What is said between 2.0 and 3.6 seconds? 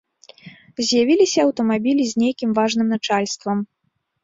з нейкім важным начальствам.